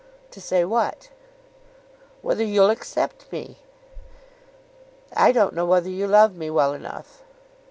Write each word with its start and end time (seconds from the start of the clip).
"To 0.31 0.41
say 0.41 0.65
what?" 0.65 1.09
"Whether 2.23 2.43
you'll 2.43 2.71
accept 2.71 3.31
me?" 3.31 3.57
"I 5.15 5.31
don't 5.31 5.53
know 5.53 5.67
whether 5.67 5.91
you 5.91 6.07
love 6.07 6.35
me 6.35 6.49
well 6.49 6.73
enough." 6.73 7.21